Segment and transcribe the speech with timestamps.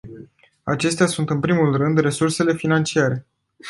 [0.63, 3.25] Acestea sunt, în primul rând, resursele financiare.